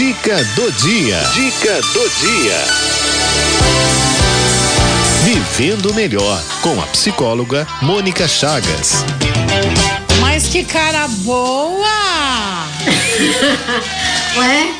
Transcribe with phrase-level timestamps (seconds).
[0.00, 1.20] Dica do dia.
[1.34, 2.64] Dica do dia.
[5.24, 9.04] Vivendo melhor com a psicóloga Mônica Chagas.
[10.18, 12.64] Mas que cara boa!
[14.38, 14.72] Ué,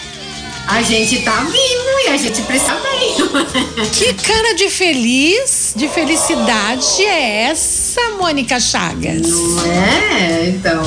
[0.67, 3.91] a gente tá vivo e a gente precisa bem.
[3.93, 9.27] Que cara de feliz, de felicidade é essa, Mônica Chagas?
[9.29, 10.49] Não é?
[10.49, 10.83] Então,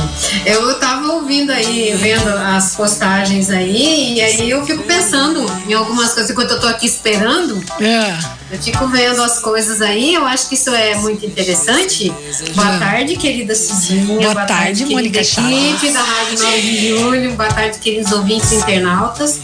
[0.45, 6.13] eu tava ouvindo aí, vendo as postagens aí, e aí eu fico pensando em algumas
[6.13, 7.63] coisas enquanto eu tô aqui esperando.
[7.79, 8.43] É.
[8.51, 12.13] Eu fico vendo as coisas aí, eu acho que isso é muito interessante.
[12.55, 14.31] Boa tarde, querida Cidinha.
[14.31, 15.93] Boa tarde, Mônica querida equipe Chagas.
[15.93, 17.33] da Rádio 9 de Julho.
[17.33, 19.39] Boa tarde, queridos ouvintes e internautas.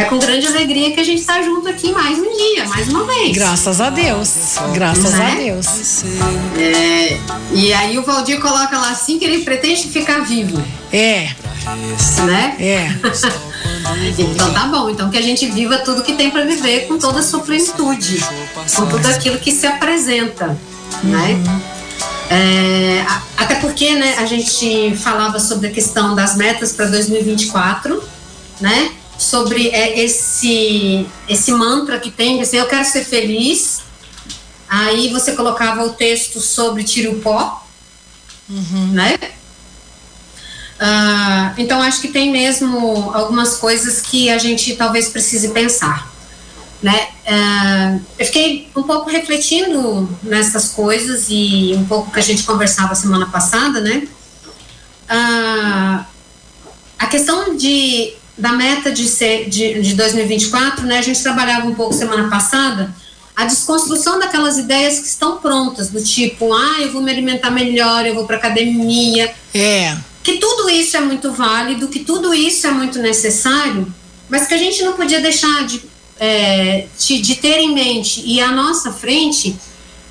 [0.00, 3.04] É com grande alegria que a gente está junto aqui mais um dia, mais uma
[3.04, 3.36] vez.
[3.36, 4.30] Graças a Deus.
[4.72, 5.32] Graças Né?
[5.32, 5.66] a Deus.
[6.56, 7.18] É,
[7.52, 11.28] e aí o Valdir coloca lá assim que ele pretende ficar vivo, É,
[12.24, 12.56] né?
[12.58, 12.88] é.
[14.18, 17.20] Então tá bom, então que a gente viva tudo que tem para viver com toda
[17.20, 18.22] a sua plenitude,
[18.76, 20.56] com tudo aquilo que se apresenta,
[21.02, 21.38] né?
[22.30, 23.04] É,
[23.36, 28.02] até porque, né, a gente falava sobre a questão das metas para 2024,
[28.60, 28.90] né?
[29.20, 33.82] Sobre é, esse esse mantra que tem, assim, eu quero ser feliz.
[34.66, 37.66] Aí você colocava o texto sobre tira o pó,
[38.92, 39.18] né?
[40.78, 46.10] Ah, então acho que tem mesmo algumas coisas que a gente talvez precise pensar,
[46.82, 47.08] né?
[47.26, 52.94] Ah, eu fiquei um pouco refletindo nessas coisas e um pouco que a gente conversava
[52.94, 54.08] semana passada, né?
[55.06, 56.06] Ah,
[56.98, 60.98] a questão de da meta de ser de, de 2024, né?
[60.98, 62.94] A gente trabalhava um pouco semana passada
[63.36, 68.04] a desconstrução daquelas ideias que estão prontas, do tipo, ah, eu vou me alimentar melhor,
[68.04, 69.96] eu vou para academia, É.
[70.22, 73.86] que tudo isso é muito válido, que tudo isso é muito necessário,
[74.28, 75.80] mas que a gente não podia deixar de,
[76.18, 79.56] é, de, de ter em mente e à nossa frente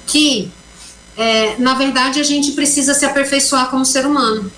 [0.07, 0.49] que,
[1.15, 4.51] é, na verdade, a gente precisa se aperfeiçoar como ser humano.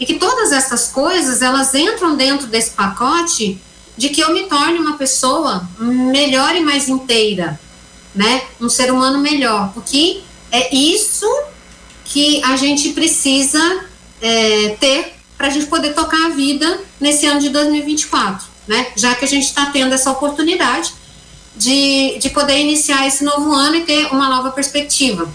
[0.00, 3.60] E que todas essas coisas, elas entram dentro desse pacote
[3.96, 7.60] de que eu me torne uma pessoa melhor e mais inteira,
[8.14, 8.42] né?
[8.58, 11.26] Um ser humano melhor, porque é isso
[12.06, 13.84] que a gente precisa
[14.22, 18.86] é, ter para a gente poder tocar a vida nesse ano de 2024, né?
[18.96, 20.92] Já que a gente está tendo essa oportunidade
[21.56, 25.28] de, de poder iniciar esse novo ano e ter uma nova perspectiva.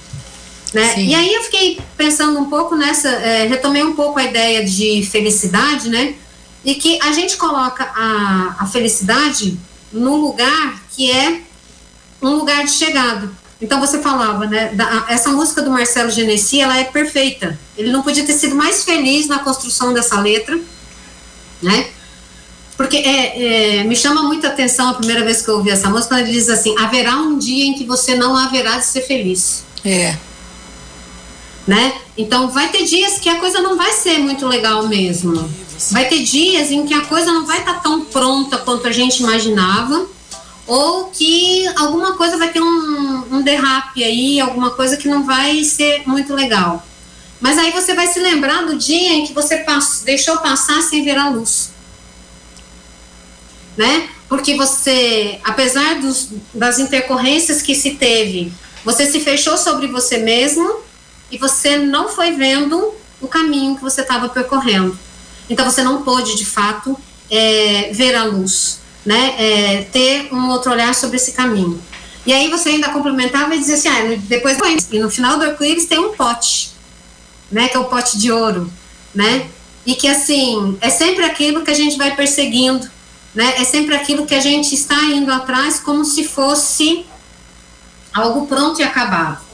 [0.76, 0.94] Né?
[0.94, 1.08] Sim.
[1.08, 5.08] E aí eu fiquei pensando um pouco nessa, é, retomei um pouco a ideia de
[5.10, 6.16] felicidade, né?
[6.66, 9.58] E que a gente coloca a, a felicidade
[9.94, 11.40] num lugar que é
[12.22, 13.32] um lugar de chegada.
[13.62, 14.74] Então você falava, né?
[14.74, 17.58] da- essa música do Marcelo Genesi, ela é perfeita.
[17.78, 20.60] Ele não podia ter sido mais feliz na construção dessa letra,
[21.62, 21.88] né?
[22.76, 26.10] Porque é, é, me chama muita atenção a primeira vez que eu ouvi essa música,
[26.10, 29.64] quando ele diz assim: haverá um dia em que você não haverá de ser feliz
[29.86, 30.18] É.
[31.68, 32.00] né?
[32.18, 35.50] Então vai ter dias que a coisa não vai ser muito legal mesmo.
[35.92, 39.22] Vai ter dias em que a coisa não vai estar tão pronta quanto a gente
[39.22, 40.08] imaginava,
[40.68, 45.64] ou que alguma coisa vai ter um, um derrape aí, alguma coisa que não vai
[45.64, 46.86] ser muito legal.
[47.40, 51.04] Mas aí você vai se lembrar do dia em que você pass- deixou passar sem
[51.04, 51.72] ver a luz.
[53.76, 54.10] Né?
[54.30, 58.52] Porque você, apesar dos, das intercorrências que se teve,
[58.84, 60.85] você se fechou sobre você mesmo
[61.32, 64.98] e você não foi vendo o caminho que você estava percorrendo.
[65.50, 66.98] Então você não pôde, de fato,
[67.30, 69.36] é, ver a luz, né?
[69.38, 71.82] É, ter um outro olhar sobre esse caminho.
[72.26, 74.58] E aí você ainda complementava e dizia assim, ah, depois
[74.92, 76.72] e no final do arco-íris tem um pote,
[77.52, 77.68] né?
[77.68, 78.72] Que é o pote de ouro,
[79.14, 79.48] né?
[79.86, 82.90] E que assim é sempre aquilo que a gente vai perseguindo,
[83.34, 83.56] né?
[83.58, 87.06] É sempre aquilo que a gente está indo atrás como se fosse
[88.12, 89.46] algo pronto e acabado.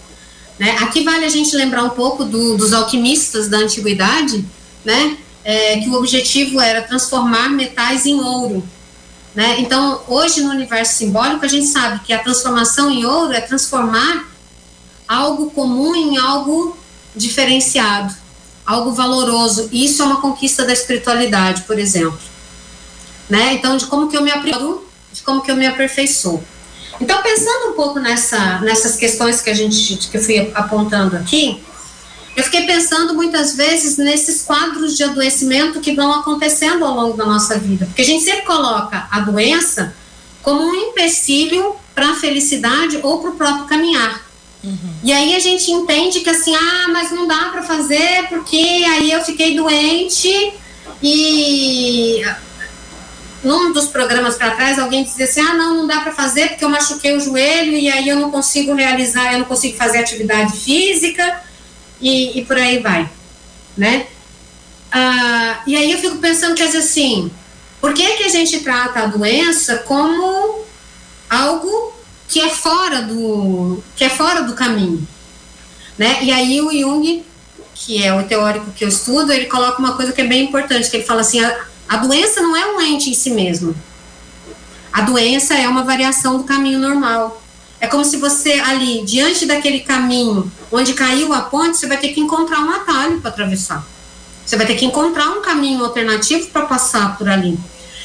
[0.61, 0.77] Né?
[0.79, 4.45] Aqui vale a gente lembrar um pouco do, dos alquimistas da antiguidade,
[4.85, 5.17] né?
[5.43, 8.63] É, que o objetivo era transformar metais em ouro.
[9.33, 9.55] Né?
[9.57, 14.29] Então, hoje no universo simbólico, a gente sabe que a transformação em ouro é transformar
[15.07, 16.77] algo comum em algo
[17.15, 18.13] diferenciado,
[18.63, 19.67] algo valoroso.
[19.71, 22.19] E isso é uma conquista da espiritualidade, por exemplo.
[23.27, 23.53] Né?
[23.53, 26.43] Então, de como que eu me aprimoro, de como que eu me aperfeiçoo.
[27.01, 31.61] Então, pensando um pouco nessa, nessas questões que a gente que eu fui apontando aqui,
[32.35, 37.25] eu fiquei pensando muitas vezes nesses quadros de adoecimento que vão acontecendo ao longo da
[37.25, 39.93] nossa vida, porque a gente sempre coloca a doença
[40.41, 44.23] como um empecilho para a felicidade ou para o próprio caminhar.
[44.63, 44.93] Uhum.
[45.03, 49.11] E aí a gente entende que assim, ah, mas não dá para fazer porque aí
[49.11, 50.53] eu fiquei doente
[51.01, 52.21] e
[53.43, 56.63] num dos programas para trás, alguém dizia assim: ah, não, não dá para fazer porque
[56.63, 60.57] eu machuquei o joelho e aí eu não consigo realizar, eu não consigo fazer atividade
[60.57, 61.41] física
[61.99, 63.09] e, e por aí vai,
[63.75, 64.07] né?
[64.91, 67.31] Ah, e aí eu fico pensando, quer dizer assim,
[67.79, 70.65] por que, que a gente trata a doença como
[71.29, 71.93] algo
[72.27, 75.07] que é fora do que é fora do caminho,
[75.97, 76.19] né?
[76.21, 77.25] E aí o Jung,
[77.73, 80.89] que é o teórico que eu estudo, ele coloca uma coisa que é bem importante,
[80.89, 83.75] que ele fala assim, a, a doença não é um ente em si mesmo.
[84.91, 87.41] A doença é uma variação do caminho normal.
[87.79, 92.09] É como se você ali, diante daquele caminho onde caiu a ponte, você vai ter
[92.09, 93.85] que encontrar um atalho para atravessar.
[94.45, 97.57] Você vai ter que encontrar um caminho alternativo para passar por ali.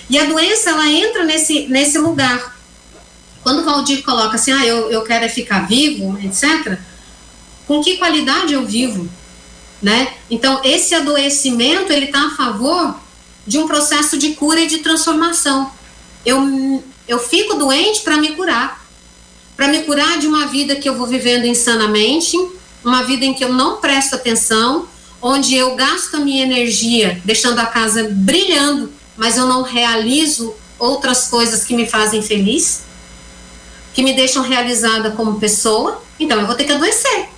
[0.08, 2.56] E a doença, ela entra nesse, nesse lugar.
[3.42, 6.78] Quando o Valdir coloca assim, ah, eu, eu quero é ficar vivo, etc.,
[7.66, 9.08] com que qualidade eu vivo?
[9.82, 10.14] Né?
[10.30, 12.94] Então, esse adoecimento, ele está a favor
[13.46, 15.70] de um processo de cura e de transformação.
[16.24, 18.84] Eu, eu fico doente para me curar.
[19.56, 22.36] Para me curar de uma vida que eu vou vivendo insanamente,
[22.84, 24.86] uma vida em que eu não presto atenção,
[25.22, 31.28] onde eu gasto a minha energia deixando a casa brilhando, mas eu não realizo outras
[31.28, 32.82] coisas que me fazem feliz,
[33.94, 37.28] que me deixam realizada como pessoa, então eu vou ter que adoecer.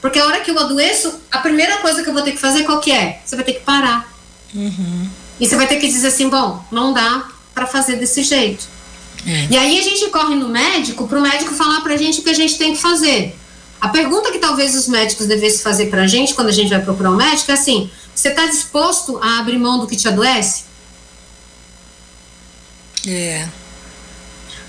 [0.00, 2.64] Porque a hora que eu adoeço, a primeira coisa que eu vou ter que fazer
[2.64, 3.20] qual que é?
[3.24, 4.12] Você vai ter que parar.
[4.54, 5.08] Uhum.
[5.38, 8.66] E você vai ter que dizer assim, bom, não dá para fazer desse jeito.
[9.26, 9.48] É.
[9.50, 12.22] E aí a gente corre no médico para o médico falar para a gente o
[12.22, 13.36] que a gente tem que fazer.
[13.80, 16.80] A pergunta que talvez os médicos devessem fazer para a gente quando a gente vai
[16.80, 20.64] procurar um médico é assim: você está disposto a abrir mão do que te adoece?
[23.06, 23.46] É.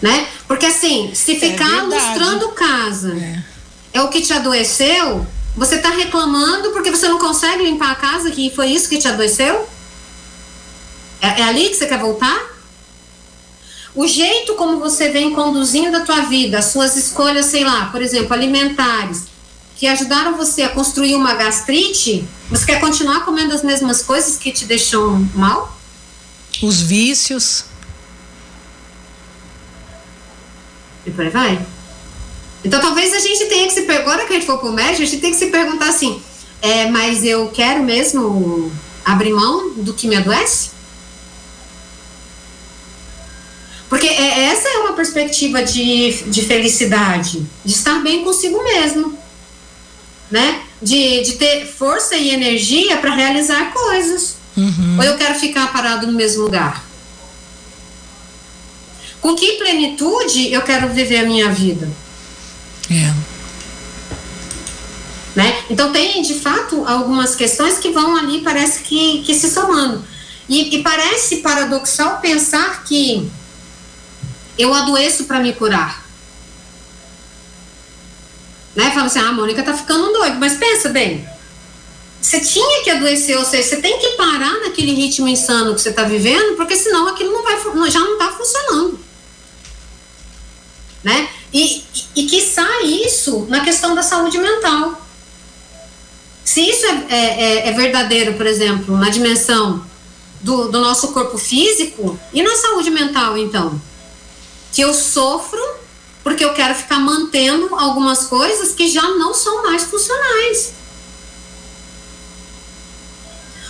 [0.01, 0.27] Né?
[0.47, 3.43] Porque assim, se é ficar é lustrando casa é.
[3.93, 5.25] é o que te adoeceu,
[5.55, 9.07] você está reclamando porque você não consegue limpar a casa, que foi isso que te
[9.07, 9.67] adoeceu?
[11.25, 12.53] É, é ali que você quer voltar?
[13.95, 18.01] O jeito como você vem conduzindo a tua vida, as suas escolhas, sei lá, por
[18.01, 19.23] exemplo, alimentares,
[19.75, 24.51] que ajudaram você a construir uma gastrite, você quer continuar comendo as mesmas coisas que
[24.51, 25.75] te deixam mal?
[26.61, 27.65] Os vícios.
[31.05, 31.65] E por aí vai.
[32.63, 35.05] Então talvez a gente tenha que se agora que a gente for pro médico, a
[35.05, 36.21] gente tem que se perguntar assim,
[36.61, 38.71] é, mas eu quero mesmo
[39.03, 40.75] abrir mão do que me adoece?
[43.89, 49.17] Porque é, essa é uma perspectiva de, de felicidade, de estar bem consigo mesmo,
[50.29, 50.61] né?
[50.81, 54.35] De, de ter força e energia para realizar coisas.
[54.57, 54.97] Uhum.
[54.97, 56.83] Ou eu quero ficar parado no mesmo lugar?
[59.21, 61.89] Com que plenitude eu quero viver a minha vida?
[62.91, 63.13] É.
[65.33, 65.63] Né?
[65.69, 70.03] Então tem de fato algumas questões que vão ali, parece que, que se somando.
[70.47, 73.29] E, e parece paradoxal pensar que
[74.57, 76.05] eu adoeço para me curar.
[78.75, 78.91] Né?
[78.91, 81.27] Fala assim, ah, a Mônica tá ficando doida, mas pensa bem.
[82.21, 85.89] Você tinha que adoecer, ou seja, você tem que parar naquele ritmo insano que você
[85.89, 87.55] está vivendo, porque senão aquilo não vai,
[87.89, 88.99] já não está funcionando.
[91.03, 91.29] Né?
[91.53, 91.83] E,
[92.15, 94.99] e, e sai isso na questão da saúde mental.
[96.43, 99.85] Se isso é, é, é, é verdadeiro, por exemplo, na dimensão
[100.41, 103.79] do, do nosso corpo físico, e na saúde mental, então?
[104.75, 105.59] Que eu sofro
[106.21, 110.73] porque eu quero ficar mantendo algumas coisas que já não são mais funcionais.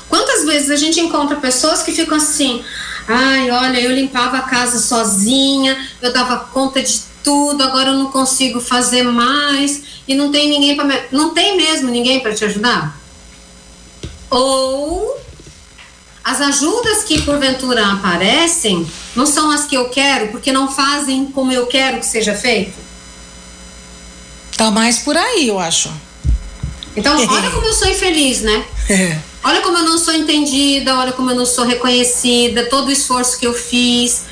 [0.10, 2.66] Quantas vezes a gente encontra pessoas que ficam assim:
[3.08, 8.10] ai, olha, eu limpava a casa sozinha, eu dava conta de tudo, agora eu não
[8.10, 11.00] consigo fazer mais e não tem ninguém para me...
[11.12, 12.98] não tem mesmo ninguém para te ajudar?
[14.32, 15.20] Ou
[16.26, 21.52] as ajudas que porventura aparecem não são as que eu quero, porque não fazem como
[21.52, 22.74] eu quero que seja feito?
[24.58, 25.94] Tá mais por aí, eu acho.
[26.98, 28.66] Então, olha como eu sou infeliz, né?
[28.90, 29.20] É.
[29.44, 33.38] Olha como eu não sou entendida, olha como eu não sou reconhecida, todo o esforço
[33.38, 34.24] que eu fiz.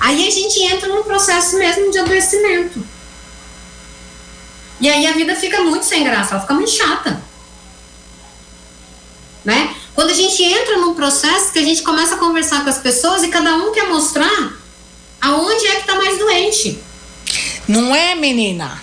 [0.00, 2.82] Aí a gente entra num processo mesmo de adoecimento.
[4.80, 7.22] E aí a vida fica muito sem graça, ela fica muito chata.
[9.44, 9.81] Né?
[9.94, 13.22] Quando a gente entra num processo que a gente começa a conversar com as pessoas
[13.22, 14.52] e cada um quer mostrar
[15.20, 16.78] aonde é que tá mais doente.
[17.68, 18.80] Não é, menina?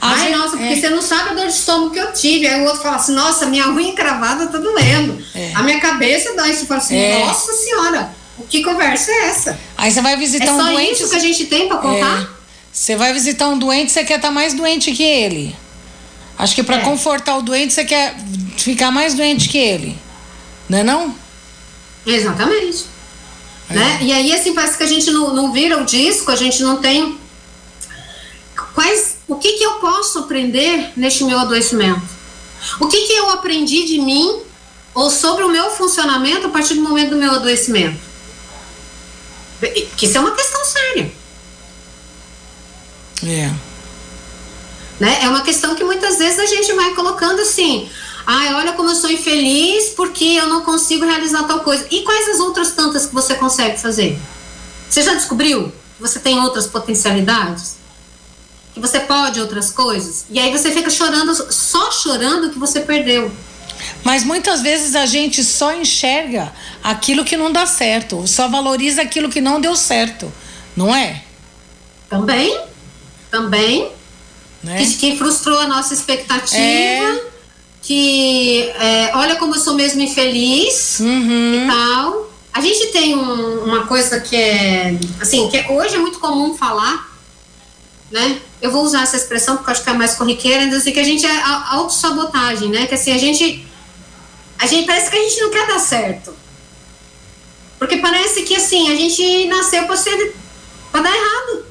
[0.00, 0.76] Ai, nossa, porque é.
[0.76, 2.46] você não sabe a dor de estômago que eu tive.
[2.46, 5.24] Aí o outro fala assim, nossa, minha unha encravada tá doendo.
[5.34, 5.52] É.
[5.54, 6.52] A minha cabeça dói.
[6.52, 7.24] Você fala assim, é.
[7.24, 8.14] nossa senhora,
[8.50, 9.58] que conversa é essa?
[9.78, 10.92] Aí você vai visitar é um doente.
[10.92, 12.22] É só isso que a gente tem pra contar?
[12.22, 12.26] É.
[12.70, 15.56] Você vai visitar um doente, você quer estar tá mais doente que ele.
[16.36, 16.80] Acho que para é.
[16.80, 18.14] confortar o doente, você quer
[18.56, 19.98] ficar mais doente que ele.
[20.68, 21.14] Não é não?
[22.06, 22.86] Exatamente.
[23.68, 23.98] Né?
[24.02, 26.76] E aí, assim, parece que a gente não, não vira o disco, a gente não
[26.76, 27.18] tem.
[28.74, 29.16] Quais.
[29.26, 32.02] O que, que eu posso aprender neste meu adoecimento?
[32.80, 34.40] O que, que eu aprendi de mim
[34.94, 37.98] ou sobre o meu funcionamento a partir do momento do meu adoecimento?
[39.96, 41.12] Que isso é uma questão séria.
[43.26, 43.50] É.
[45.00, 45.18] Né?
[45.22, 47.88] É uma questão que muitas vezes a gente vai colocando assim.
[48.26, 51.86] Ai, olha como eu sou infeliz porque eu não consigo realizar tal coisa.
[51.90, 54.18] E quais as outras tantas que você consegue fazer?
[54.88, 57.76] Você já descobriu que você tem outras potencialidades?
[58.72, 60.24] Que você pode outras coisas?
[60.30, 63.30] E aí você fica chorando, só chorando que você perdeu.
[64.02, 66.52] Mas muitas vezes a gente só enxerga
[66.82, 70.32] aquilo que não dá certo, só valoriza aquilo que não deu certo,
[70.74, 71.22] não é?
[72.08, 72.58] Também,
[73.30, 73.92] também.
[74.62, 74.78] Né?
[74.78, 76.56] Que, que frustrou a nossa expectativa.
[76.56, 77.33] É
[77.84, 81.64] que é, olha como eu sou mesmo infeliz uhum.
[81.64, 82.30] e tal.
[82.52, 87.12] A gente tem um, uma coisa que é assim, que hoje é muito comum falar,
[88.10, 88.40] né?
[88.62, 91.04] Eu vou usar essa expressão porque acho que é mais corriqueira, ainda assim, que a
[91.04, 92.86] gente é autossabotagem, né?
[92.86, 93.66] Que assim, a gente
[94.58, 96.34] a gente parece que a gente não quer dar certo.
[97.78, 100.34] Porque parece que assim, a gente nasceu para ser
[100.90, 101.66] para dar errado.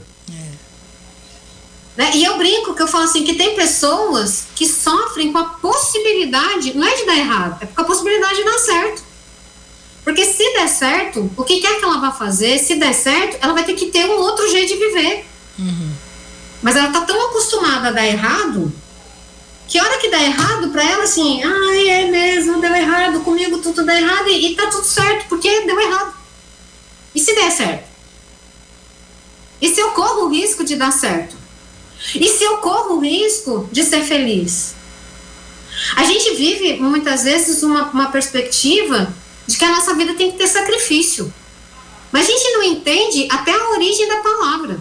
[1.95, 2.11] Né?
[2.15, 6.75] E eu brinco que eu falo assim que tem pessoas que sofrem com a possibilidade,
[6.75, 9.03] não é de dar errado, é com a possibilidade de dar certo.
[10.03, 13.53] Porque se der certo, o que quer que ela vá fazer, se der certo, ela
[13.53, 15.25] vai ter que ter um outro jeito de viver.
[15.57, 15.91] Uhum.
[16.61, 18.73] Mas ela tá tão acostumada a dar errado,
[19.67, 23.59] que a hora que dá errado para ela, assim, ai, é mesmo, deu errado, comigo
[23.59, 26.13] tudo dá errado e, e tá tudo certo, porque deu errado.
[27.15, 27.87] E se der certo?
[29.61, 31.42] E se eu corro o risco de dar certo?
[32.15, 34.75] E se eu corro o risco de ser feliz?
[35.95, 39.13] A gente vive muitas vezes uma, uma perspectiva
[39.47, 41.33] de que a nossa vida tem que ter sacrifício.
[42.11, 44.79] Mas a gente não entende até a origem da palavra,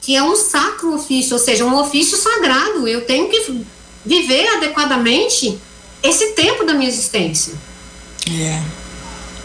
[0.00, 2.88] que é um sacro ofício, ou seja, um ofício sagrado.
[2.88, 3.64] Eu tenho que
[4.04, 5.58] viver adequadamente
[6.02, 7.54] esse tempo da minha existência.
[8.26, 8.62] É.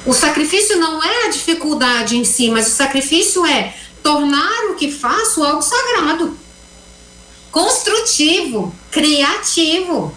[0.05, 4.91] O sacrifício não é a dificuldade em si, mas o sacrifício é tornar o que
[4.91, 6.37] faço algo sagrado,
[7.51, 10.13] construtivo, criativo.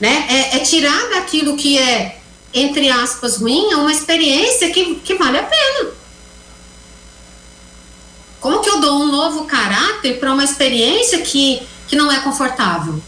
[0.00, 0.26] Né?
[0.28, 2.18] É, é tirar daquilo que é,
[2.52, 5.90] entre aspas, ruim, uma experiência que, que vale a pena.
[8.40, 13.02] Como que eu dou um novo caráter para uma experiência que, que não é confortável?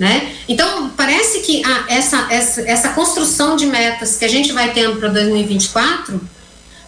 [0.00, 0.34] Né?
[0.48, 4.96] Então, parece que ah, essa, essa, essa construção de metas que a gente vai tendo
[4.96, 6.18] para 2024,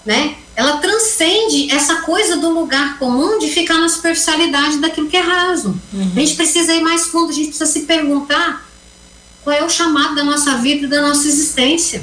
[0.06, 5.20] né, ela transcende essa coisa do lugar comum de ficar na superficialidade daquilo que é
[5.20, 5.78] raso.
[5.92, 6.12] Uhum.
[6.16, 8.66] A gente precisa ir mais fundo, a gente precisa se perguntar
[9.44, 12.02] qual é o chamado da nossa vida e da nossa existência.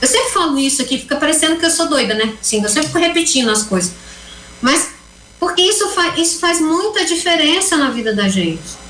[0.00, 2.32] Eu sempre falo isso aqui, fica parecendo que eu sou doida, né?
[2.40, 3.92] Sim, eu sempre fico repetindo as coisas.
[4.62, 4.92] Mas
[5.38, 8.87] porque isso, fa isso faz muita diferença na vida da gente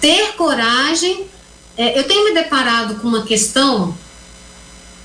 [0.00, 1.26] ter coragem.
[1.76, 3.96] É, eu tenho me deparado com uma questão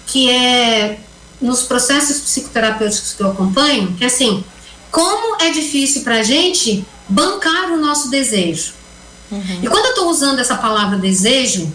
[0.05, 0.99] que é
[1.41, 4.43] nos processos psicoterapêuticos que eu acompanho, que é assim,
[4.89, 8.73] como é difícil para a gente bancar o nosso desejo.
[9.29, 9.59] Uhum.
[9.61, 11.71] E quando eu estou usando essa palavra desejo,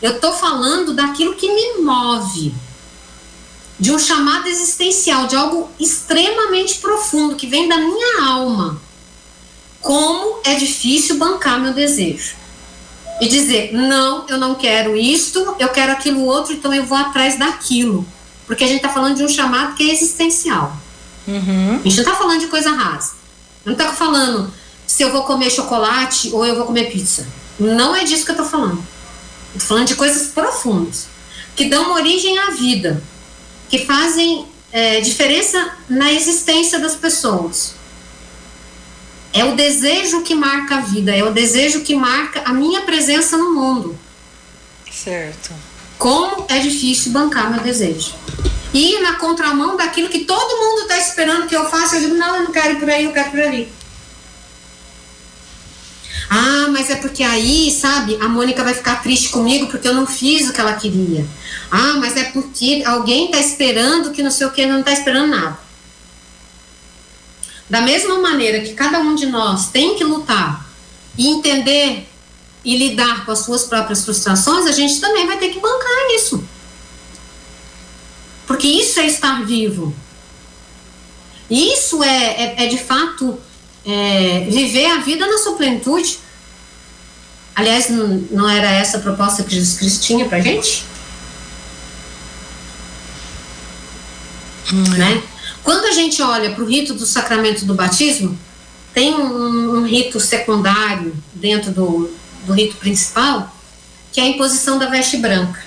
[0.00, 2.54] eu estou falando daquilo que me move,
[3.78, 8.80] de um chamado existencial, de algo extremamente profundo que vem da minha alma.
[9.80, 12.39] Como é difícil bancar meu desejo
[13.20, 17.38] e dizer: não, eu não quero isto, eu quero aquilo outro, então eu vou atrás
[17.38, 18.06] daquilo.
[18.46, 20.76] Porque a gente está falando de um chamado que é existencial.
[21.26, 21.80] Uhum.
[21.84, 23.12] A gente não está falando de coisa rasa.
[23.64, 24.52] Não está falando
[24.86, 27.26] se eu vou comer chocolate ou eu vou comer pizza.
[27.58, 28.82] Não é disso que eu estou falando.
[29.54, 31.06] Estou falando de coisas profundas
[31.54, 33.02] que dão origem à vida,
[33.68, 37.74] que fazem é, diferença na existência das pessoas.
[39.32, 43.36] É o desejo que marca a vida, é o desejo que marca a minha presença
[43.36, 43.98] no mundo.
[44.90, 45.52] Certo.
[45.98, 48.14] Como é difícil bancar meu desejo.
[48.72, 52.36] E na contramão daquilo que todo mundo está esperando que eu faça, eu digo, não,
[52.36, 53.72] eu não quero ir por aí, eu quero ir por ali.
[56.28, 60.06] Ah, mas é porque aí, sabe, a Mônica vai ficar triste comigo porque eu não
[60.06, 61.26] fiz o que ela queria.
[61.70, 65.28] Ah, mas é porque alguém está esperando que não sei o que, não está esperando
[65.28, 65.58] nada.
[67.70, 70.66] Da mesma maneira que cada um de nós tem que lutar
[71.16, 72.08] e entender
[72.64, 76.42] e lidar com as suas próprias frustrações, a gente também vai ter que bancar isso.
[78.44, 79.94] Porque isso é estar vivo.
[81.48, 83.38] Isso é, é, é de fato
[83.86, 86.18] é, viver a vida na sua plenitude.
[87.54, 90.84] Aliás, não, não era essa a proposta que Jesus Cristo tinha pra gente?
[94.72, 95.22] Hum, né?
[95.62, 98.38] Quando a gente olha para o rito do sacramento do batismo,
[98.94, 102.10] tem um, um rito secundário dentro do,
[102.46, 103.54] do rito principal,
[104.12, 105.62] que é a imposição da veste branca.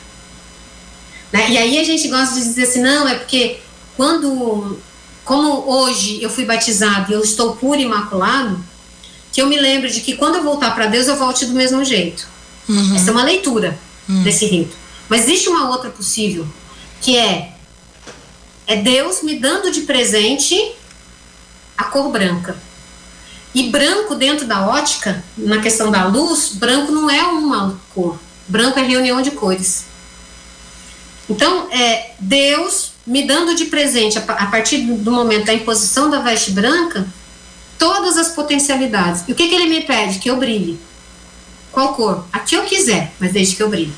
[1.32, 1.52] Né?
[1.52, 3.60] E aí a gente gosta de dizer assim, não, é porque
[3.96, 4.78] quando,
[5.24, 8.64] como hoje eu fui batizado e eu estou puro e imaculado,
[9.32, 11.84] que eu me lembro de que quando eu voltar para Deus eu volte do mesmo
[11.84, 12.28] jeito.
[12.70, 12.96] Uhum.
[12.96, 14.24] Essa é uma leitura uhum.
[14.24, 14.76] desse rito.
[15.10, 16.46] Mas existe uma outra possível,
[17.02, 17.53] que é
[18.68, 20.76] é Deus me dando de presente
[21.78, 22.56] a cor branca.
[23.54, 28.18] E branco dentro da ótica, na questão da luz, branco não é uma cor.
[28.48, 29.86] Branco é reunião de cores.
[31.30, 36.52] Então, é Deus me dando de presente, a partir do momento da imposição da veste
[36.52, 37.06] branca,
[37.78, 39.24] todas as potencialidades.
[39.28, 40.20] E o que, que ele me pede?
[40.20, 40.80] Que eu brilhe.
[41.72, 42.26] Qual cor?
[42.32, 43.94] A que eu quiser, mas desde que eu brilhe.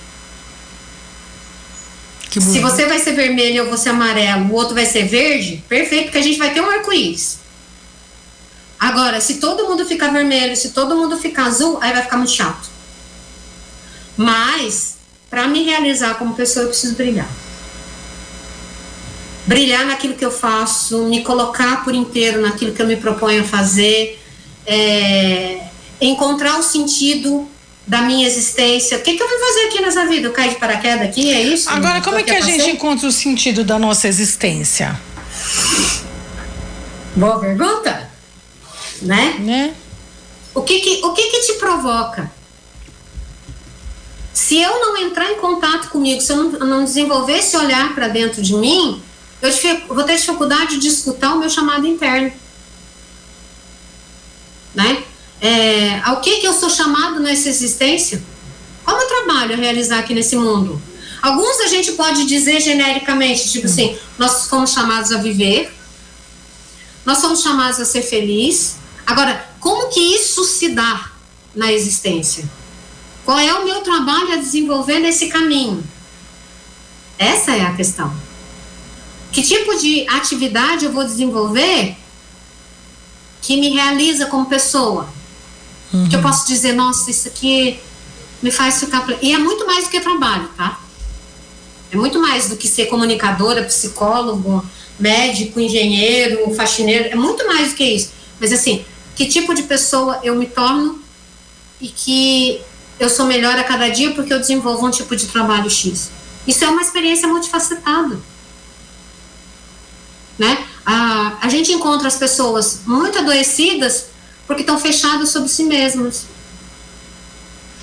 [2.42, 6.18] Se você vai ser vermelho ou você amarelo, o outro vai ser verde, perfeito, porque
[6.18, 7.40] a gente vai ter um arco-íris.
[8.80, 12.34] Agora, se todo mundo ficar vermelho, se todo mundo ficar azul, aí vai ficar muito
[12.34, 12.70] chato.
[14.18, 14.96] Mas,
[15.30, 17.30] para me realizar como pessoa, eu preciso brilhar.
[19.46, 23.46] Brilhar naquilo que eu faço, me colocar por inteiro naquilo que eu me proponho a
[23.46, 24.20] fazer,
[24.66, 25.62] é,
[26.02, 27.48] encontrar o sentido
[27.88, 28.98] da minha existência.
[28.98, 30.28] O que, que eu vou fazer aqui nessa vida?
[30.28, 31.70] Eu caio de paraquedas aqui, é isso?
[31.70, 35.00] Agora, como é que a gente encontra o sentido da nossa existência?
[37.16, 38.16] Boa pergunta
[39.02, 39.36] né?
[39.40, 39.76] Né?
[40.54, 42.32] O que que, o que que te provoca?
[44.34, 48.08] Se eu não entrar em contato comigo, se eu não, não desenvolver esse olhar para
[48.08, 49.02] dentro de mim,
[49.42, 49.52] eu
[49.88, 52.32] vou ter dificuldade de escutar o meu chamado interno.
[54.74, 55.04] Né?
[55.46, 58.24] É, ao que que eu sou chamado nessa existência?
[58.84, 60.82] Qual é o trabalho a realizar aqui nesse mundo?
[61.22, 65.72] Alguns a gente pode dizer genericamente, tipo assim, nós fomos chamados a viver,
[67.06, 71.12] nós somos chamados a ser felizes, Agora, como que isso se dá
[71.54, 72.44] na existência?
[73.24, 75.84] Qual é o meu trabalho a desenvolver nesse caminho?
[77.18, 78.12] Essa é a questão.
[79.32, 81.96] Que tipo de atividade eu vou desenvolver
[83.42, 85.08] que me realiza como pessoa?
[85.94, 86.10] Uhum.
[86.10, 87.80] Que eu posso dizer, nossa, isso aqui
[88.42, 89.06] me faz ficar.
[89.22, 90.80] E é muito mais do que trabalho, tá?
[91.92, 94.66] É muito mais do que ser comunicadora, psicólogo,
[95.00, 97.10] médico, engenheiro, faxineiro.
[97.10, 98.12] É muito mais do que isso.
[98.40, 98.84] Mas assim,
[99.16, 101.00] que tipo de pessoa eu me torno
[101.80, 102.62] e que
[103.00, 106.12] eu sou melhor a cada dia porque eu desenvolvo um tipo de trabalho X.
[106.48, 108.20] Isso é uma experiência multifacetada.
[110.38, 110.66] Né?
[110.86, 114.08] A, a gente encontra as pessoas muito adoecidas
[114.48, 116.26] porque estão fechadas sobre si mesmas.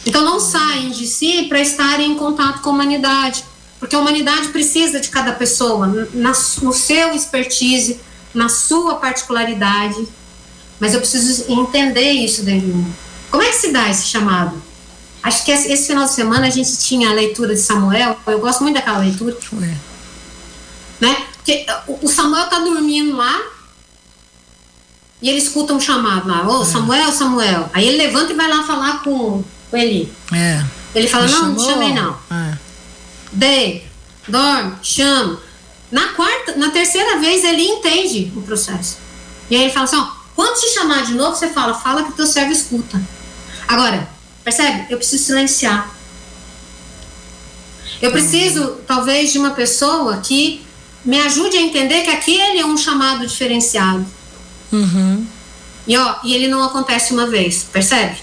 [0.04, 3.44] Então não saem de si para estarem em contato com a humanidade,
[3.78, 8.00] porque a humanidade precisa de cada pessoa, na, no seu expertise,
[8.34, 10.06] na sua particularidade.
[10.80, 12.94] Mas eu preciso entender isso dentro de mim.
[13.30, 14.60] Como é que se dá esse chamado?
[15.22, 18.18] Acho que esse, final de semana a gente tinha a leitura de Samuel.
[18.26, 19.36] Eu gosto muito daquela leitura.
[19.62, 19.76] É.
[21.00, 21.26] Né?
[21.36, 23.40] Porque o Samuel tá dormindo lá
[25.22, 26.46] e ele escuta um chamado lá.
[26.48, 27.70] Ô, oh, Samuel, Samuel.
[27.72, 30.12] Aí ele levanta e vai lá falar com, com ele.
[30.34, 30.62] É.
[30.94, 31.54] Ele fala: Não, chamou?
[31.54, 32.16] não chamei não.
[32.30, 32.58] É.
[33.32, 33.86] Deita,
[34.28, 35.40] dorme, chama.
[35.92, 38.98] Na quarta, na terceira vez ele entende o processo.
[39.48, 42.12] E aí ele fala assim: ó, quando te chamar de novo, você fala, fala que
[42.12, 43.00] teu servo escuta.
[43.68, 44.08] Agora,
[44.42, 44.86] percebe?
[44.90, 45.88] Eu preciso silenciar.
[48.00, 50.66] Eu preciso, talvez, de uma pessoa que
[51.04, 54.04] me ajude a entender que aquele é um chamado diferenciado.
[54.72, 55.26] Uhum.
[55.86, 58.16] E, ó, e ele não acontece uma vez, percebe?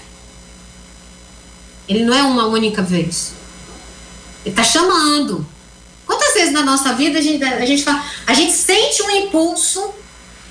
[1.88, 3.32] Ele não é uma única vez.
[4.44, 5.46] Ele está chamando.
[6.06, 9.94] Quantas vezes na nossa vida a gente, a gente, fala, a gente sente um impulso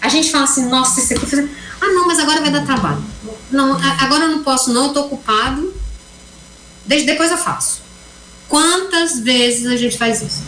[0.01, 1.49] a gente fala assim, nossa, isso aqui.
[1.81, 3.03] Ah, não, mas agora vai dar trabalho.
[3.51, 5.73] Não, agora eu não posso, não, eu tô ocupado.
[6.85, 7.81] Desde depois eu faço.
[8.47, 10.43] Quantas vezes a gente faz isso?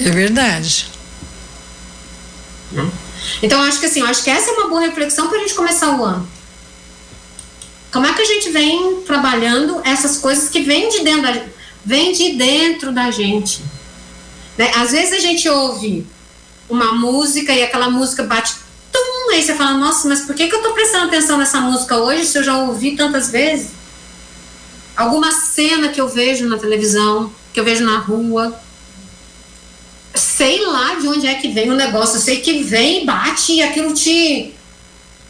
[0.00, 0.88] É verdade.
[2.72, 2.90] Né?
[3.42, 5.98] Então, acho que assim, acho que essa é uma boa reflexão para a gente começar
[5.98, 6.28] o ano.
[7.92, 11.42] Como é que a gente vem trabalhando essas coisas que vêm de dentro da,
[11.84, 13.62] vem de dentro da gente?
[14.58, 14.70] Né?
[14.76, 16.06] Às vezes a gente ouve
[16.68, 18.54] uma música e aquela música bate
[18.92, 21.96] tum, aí você fala, nossa, mas por que, que eu tô prestando atenção nessa música
[21.96, 23.70] hoje se eu já ouvi tantas vezes?
[24.96, 28.58] Alguma cena que eu vejo na televisão, que eu vejo na rua.
[30.16, 33.52] Sei lá de onde é que vem o negócio, eu sei que vem e bate
[33.52, 34.54] e aquilo te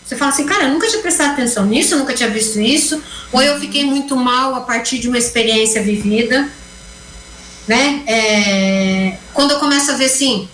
[0.05, 3.03] Você fala assim, cara, eu nunca tinha prestado atenção nisso, eu nunca tinha visto isso,
[3.33, 6.49] ou eu fiquei muito mal a partir de uma experiência vivida,
[7.67, 8.03] né?
[8.07, 10.49] É, quando eu começo a ver assim,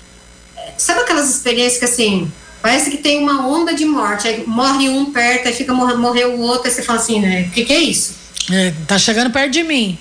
[0.79, 5.13] sabe aquelas experiências que assim, parece que tem uma onda de morte, aí morre um
[5.13, 7.43] perto, aí fica morrer, o outro, aí você fala assim, né?
[7.43, 8.15] O que, que é isso?
[8.51, 9.99] É, tá chegando perto de mim.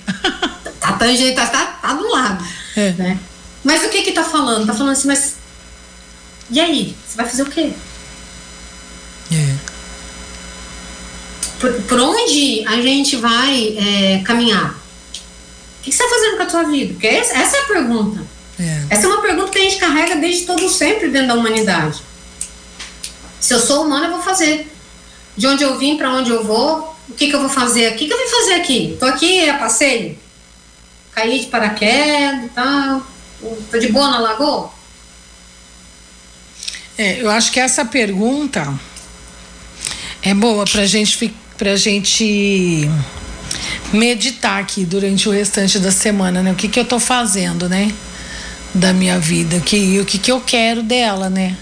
[0.80, 2.46] tá, tangente, tá, tá, tá do lado.
[2.76, 2.92] É.
[2.94, 3.20] Né?
[3.64, 4.66] Mas o que que tá falando?
[4.66, 5.36] Tá falando assim, mas.
[6.50, 6.96] E aí?
[7.08, 7.72] Você vai fazer o quê?
[9.32, 9.56] É.
[11.60, 14.72] Por, por onde a gente vai é, caminhar?
[14.72, 16.94] O que, você está fazendo com a tua vida?
[16.94, 18.24] Porque essa, essa é a pergunta.
[18.60, 18.84] É.
[18.90, 22.02] Essa é uma pergunta que a gente carrega desde todo sempre dentro da humanidade.
[23.40, 24.72] Se eu sou humano, eu vou fazer.
[25.36, 27.96] De onde eu vim, para onde eu vou, o que, que eu vou fazer aqui?
[27.96, 28.98] O que, que eu vim fazer aqui?
[29.00, 30.18] Tô aqui a passeio?
[31.12, 33.06] Caí de paraquedas e tal.
[33.80, 34.72] De boa na lagoa?
[36.98, 38.74] É, eu acho que essa pergunta
[40.22, 42.90] é boa pra gente, pra gente
[43.92, 46.52] meditar aqui durante o restante da semana, né?
[46.52, 47.92] O que, que eu tô fazendo, né?
[48.74, 51.58] Da minha vida, que, o que, que eu quero dela, né?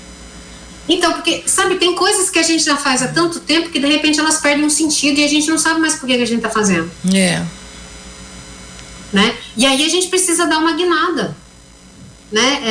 [0.87, 3.87] Então, porque, sabe, tem coisas que a gente já faz há tanto tempo que de
[3.87, 6.41] repente elas perdem um sentido e a gente não sabe mais por que a gente
[6.41, 6.91] tá fazendo.
[7.13, 7.43] É.
[9.13, 9.35] Né?
[9.55, 11.37] E aí a gente precisa dar uma guinada.
[12.31, 12.61] Né?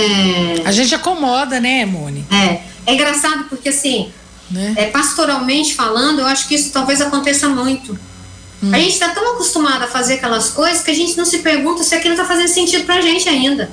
[0.63, 0.69] É...
[0.69, 2.25] A gente acomoda, né, Mone?
[2.31, 2.61] É.
[2.87, 4.11] É engraçado porque, assim,
[4.51, 4.75] né?
[4.77, 7.99] é, pastoralmente falando, eu acho que isso talvez aconteça muito.
[8.63, 8.71] Hum.
[8.73, 11.83] A gente está tão acostumado a fazer aquelas coisas que a gente não se pergunta
[11.85, 13.71] se aquilo está fazendo sentido pra gente ainda.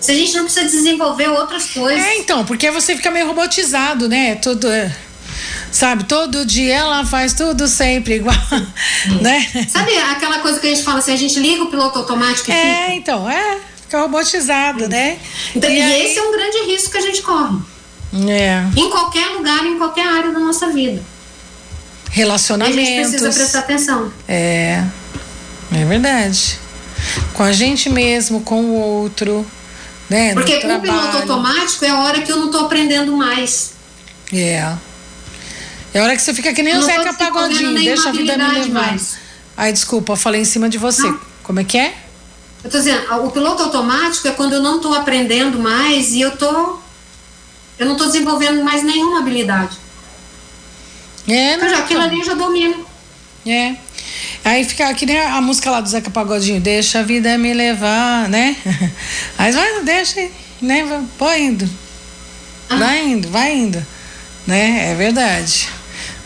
[0.00, 2.02] Se a gente não precisa desenvolver outras coisas.
[2.02, 4.34] É, então, porque você fica meio robotizado, né?
[4.36, 4.68] Tudo.
[4.70, 4.94] É,
[5.72, 8.36] sabe, todo dia ela faz tudo sempre igual,
[9.20, 9.46] né?
[9.68, 12.52] Sabe aquela coisa que a gente fala assim, a gente liga o piloto automático e
[12.52, 12.94] É, fica?
[12.94, 15.18] então, é, fica robotizado, né?
[15.54, 16.06] Então, e, e aí...
[16.06, 17.58] esse é um grande risco que a gente corre.
[18.28, 18.64] É.
[18.76, 21.02] Em qualquer lugar, em qualquer área da nossa vida.
[22.10, 22.78] Relacionamentos.
[22.78, 24.12] A gente precisa prestar atenção.
[24.28, 24.84] É.
[25.72, 26.58] É verdade.
[27.32, 29.44] Com a gente mesmo, com o outro.
[30.08, 33.72] Né, Porque o piloto automático é a hora que eu não estou aprendendo mais.
[34.32, 34.74] É.
[35.92, 38.58] É a hora que você fica que nem o Zeca Pagodinho, deixa a vida me
[38.60, 38.68] levar.
[38.68, 39.16] Mais.
[39.56, 41.02] Ai, desculpa, falei em cima de você.
[41.02, 41.20] Não.
[41.42, 41.94] Como é que é?
[42.64, 46.34] Eu tô dizendo, o piloto automático é quando eu não estou aprendendo mais e eu
[46.36, 46.78] tô
[47.78, 49.76] eu não estou desenvolvendo mais nenhuma habilidade.
[51.28, 51.68] É, não.
[51.68, 52.86] Já, aquilo ali eu já domino.
[53.46, 53.74] É.
[54.44, 58.28] Aí fica que nem a música lá do Zeca Pagodinho, deixa a vida me levar,
[58.28, 58.56] né?
[59.36, 60.28] Aí vai, deixa,
[60.60, 60.84] né?
[61.18, 61.68] Vai indo.
[62.68, 62.76] Ah.
[62.76, 63.84] Vai indo, vai indo.
[64.46, 64.92] Né?
[64.92, 65.68] É verdade.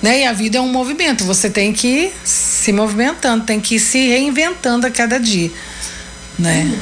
[0.03, 0.21] Né?
[0.21, 3.81] E a vida é um movimento, você tem que ir se movimentando, tem que ir
[3.81, 5.51] se reinventando a cada dia.
[6.39, 6.81] Né?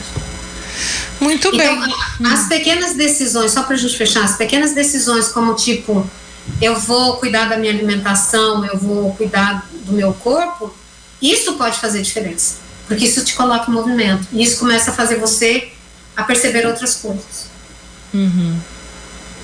[1.20, 1.94] Muito então, bem.
[2.30, 6.08] As pequenas decisões, só para a gente fechar, as pequenas decisões como tipo,
[6.60, 10.74] eu vou cuidar da minha alimentação, eu vou cuidar do meu corpo,
[11.20, 12.56] isso pode fazer diferença.
[12.86, 14.28] Porque isso te coloca em movimento.
[14.32, 15.72] E isso começa a fazer você
[16.16, 17.46] a perceber outras coisas.
[18.14, 18.56] Uhum.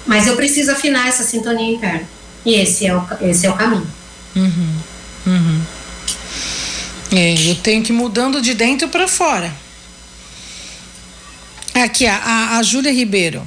[0.06, 2.06] Mas eu preciso afinar essa sintonia interna.
[2.44, 3.86] E esse é o, esse é o caminho.
[4.36, 4.76] Uhum.
[5.26, 5.62] Uhum.
[7.12, 9.52] É, eu tenho que ir mudando de dentro para fora.
[11.74, 13.46] Aqui, a, a Júlia Ribeiro.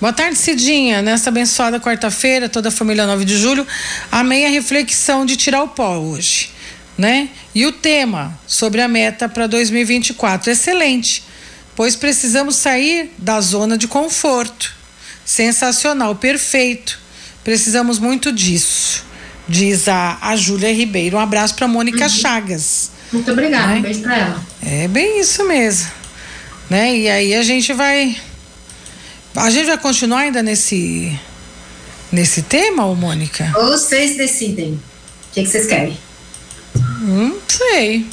[0.00, 1.02] Boa tarde, Cidinha.
[1.02, 3.66] Nessa abençoada quarta-feira, toda a família 9 de julho,
[4.10, 6.50] amei a reflexão de tirar o pó hoje,
[6.96, 7.28] né?
[7.54, 11.22] E o tema sobre a meta para 2024, excelente,
[11.74, 14.74] pois precisamos sair da zona de conforto.
[15.24, 16.98] Sensacional, perfeito.
[17.44, 19.04] Precisamos muito disso,
[19.46, 21.18] diz a, a Júlia Ribeiro.
[21.18, 22.08] Um abraço para Mônica uhum.
[22.10, 22.90] Chagas.
[23.12, 23.78] Muito obrigada, né?
[23.78, 24.46] um beijo para ela.
[24.62, 25.95] É bem isso mesmo
[26.68, 26.96] né?
[26.96, 28.16] E aí a gente vai
[29.34, 31.18] a gente vai continuar ainda nesse
[32.10, 33.50] nesse tema, ou Mônica?
[33.52, 34.74] Vocês decidem.
[34.74, 34.80] O
[35.34, 35.96] que, que vocês querem?
[37.00, 38.06] Não sei.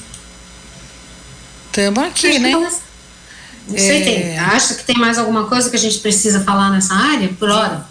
[1.68, 2.52] Estamos aqui, Acho né?
[2.52, 4.04] Não sei, é...
[4.04, 4.40] tem.
[4.40, 7.86] Acha que tem mais alguma coisa que a gente precisa falar nessa área por hora?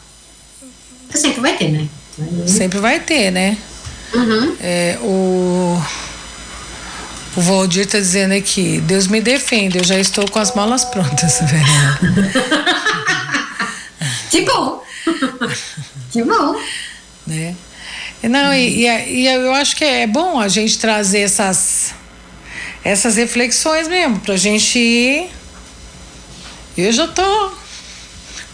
[1.15, 1.89] Sempre vai ter, né?
[2.47, 3.57] Sempre vai ter, né?
[4.15, 4.57] Uhum.
[4.61, 5.83] É, o
[7.35, 11.41] o Valdir está dizendo aqui, Deus me defenda, eu já estou com as malas prontas,
[11.51, 12.33] velho.
[14.31, 14.83] que bom!
[16.11, 16.61] que bom!
[17.27, 17.55] Né?
[18.23, 21.95] Não, e, e, e, eu acho que é bom a gente trazer essas,
[22.85, 25.31] essas reflexões mesmo, pra gente ir.
[26.77, 27.53] Eu já tô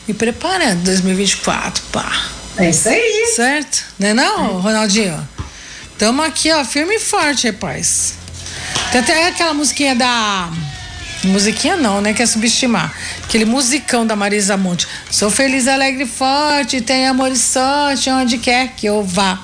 [0.07, 2.29] me preparando 2024, pá.
[2.57, 3.33] É isso aí.
[3.37, 3.85] Certo?
[3.99, 5.29] Não é não, Ronaldinho?
[5.99, 8.18] Tamo aqui, ó, firme e forte, rapaz.
[8.91, 10.51] Tem até aquela musiquinha da.
[11.25, 12.13] Musiquinha não, né?
[12.13, 12.93] Quer subestimar.
[13.25, 14.87] Aquele musicão da Marisa Monte.
[15.11, 19.41] Sou feliz, alegre e forte, tenho amor e sorte onde quer que eu vá.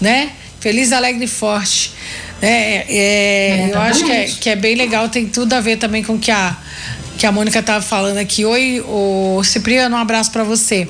[0.00, 0.32] Né?
[0.60, 1.92] Feliz, alegre e forte.
[2.42, 6.02] É, é, eu acho que é, que é bem legal, tem tudo a ver também
[6.02, 6.56] com o que a
[7.16, 8.44] que a Mônica estava falando aqui.
[8.44, 10.88] Oi, o Cipriano, um abraço para você.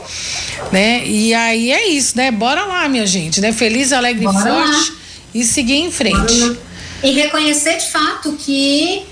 [0.73, 1.07] Né?
[1.07, 2.31] E aí é isso, né?
[2.31, 3.53] Bora lá, minha gente, né?
[3.53, 4.97] Feliz, alegre e forte lá.
[5.35, 6.57] e seguir em frente.
[7.05, 9.05] E reconhecer de fato que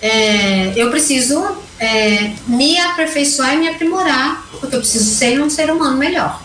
[0.00, 1.44] é, eu preciso
[1.78, 6.42] é, me aperfeiçoar e me aprimorar, porque eu preciso ser um ser humano melhor.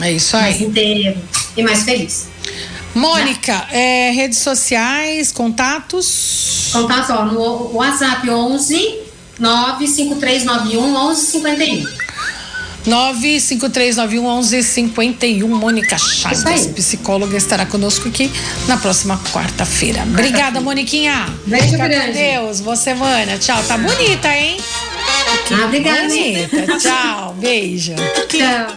[0.00, 0.42] É isso aí.
[0.42, 1.20] Mais inteiro
[1.56, 2.28] e mais feliz.
[2.94, 6.70] Mônica, é, redes sociais, contatos?
[6.72, 8.98] Contato, ó, no WhatsApp 11
[9.38, 11.99] 95391 1151.
[12.86, 15.48] 95391 1151.
[15.48, 18.30] Mônica Chagas, psicóloga, estará conosco aqui
[18.66, 20.02] na próxima quarta-feira.
[20.02, 21.28] Obrigada, Moniquinha.
[21.46, 22.12] Beijo Fica grande.
[22.12, 23.38] Deus, boa semana.
[23.38, 23.62] Tchau.
[23.62, 24.56] Tá bonita, hein?
[25.52, 26.08] Ah, obrigada.
[26.08, 26.78] Bonita.
[26.78, 27.34] Tchau.
[27.38, 27.94] Beijo.
[28.28, 28.66] Tchau.